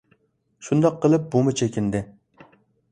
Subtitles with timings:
[0.69, 2.05] شۇنداق قىلىپ بۇمۇ چېكىندى.